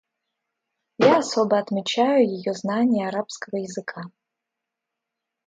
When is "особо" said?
1.19-1.59